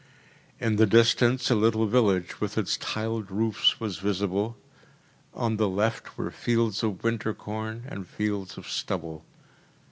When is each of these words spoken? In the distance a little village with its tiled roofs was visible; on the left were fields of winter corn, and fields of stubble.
In 0.59 0.77
the 0.77 0.87
distance 0.87 1.51
a 1.51 1.55
little 1.55 1.85
village 1.85 2.41
with 2.41 2.57
its 2.57 2.75
tiled 2.77 3.29
roofs 3.29 3.79
was 3.79 3.99
visible; 3.99 4.57
on 5.31 5.57
the 5.57 5.69
left 5.69 6.17
were 6.17 6.31
fields 6.31 6.81
of 6.81 7.03
winter 7.03 7.35
corn, 7.35 7.83
and 7.87 8.07
fields 8.07 8.57
of 8.57 8.67
stubble. 8.67 9.23